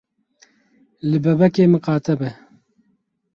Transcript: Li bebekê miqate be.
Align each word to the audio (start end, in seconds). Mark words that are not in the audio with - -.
Li 1.09 1.17
bebekê 1.23 1.63
miqate 1.71 2.13
be. 2.19 2.29